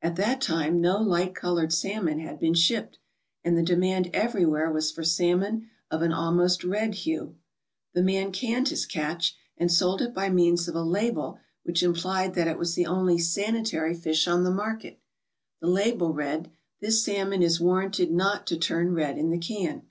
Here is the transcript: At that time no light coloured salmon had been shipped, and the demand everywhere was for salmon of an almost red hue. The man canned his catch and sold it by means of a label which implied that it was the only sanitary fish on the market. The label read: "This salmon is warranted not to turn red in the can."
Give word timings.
At 0.00 0.14
that 0.14 0.40
time 0.40 0.80
no 0.80 0.98
light 0.98 1.34
coloured 1.34 1.72
salmon 1.72 2.20
had 2.20 2.38
been 2.38 2.54
shipped, 2.54 3.00
and 3.42 3.58
the 3.58 3.62
demand 3.64 4.08
everywhere 4.14 4.70
was 4.70 4.92
for 4.92 5.02
salmon 5.02 5.68
of 5.90 6.00
an 6.00 6.12
almost 6.12 6.62
red 6.62 6.94
hue. 6.94 7.34
The 7.92 8.00
man 8.04 8.30
canned 8.30 8.68
his 8.68 8.86
catch 8.86 9.34
and 9.56 9.72
sold 9.72 10.00
it 10.00 10.14
by 10.14 10.28
means 10.28 10.68
of 10.68 10.76
a 10.76 10.84
label 10.84 11.40
which 11.64 11.82
implied 11.82 12.34
that 12.34 12.46
it 12.46 12.56
was 12.56 12.76
the 12.76 12.86
only 12.86 13.18
sanitary 13.18 13.94
fish 13.94 14.28
on 14.28 14.44
the 14.44 14.52
market. 14.52 15.00
The 15.60 15.66
label 15.66 16.12
read: 16.12 16.52
"This 16.78 17.02
salmon 17.02 17.42
is 17.42 17.58
warranted 17.60 18.12
not 18.12 18.46
to 18.46 18.56
turn 18.56 18.92
red 18.94 19.18
in 19.18 19.30
the 19.30 19.38
can." 19.38 19.86